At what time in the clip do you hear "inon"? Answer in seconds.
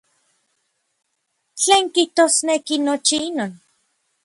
3.29-3.51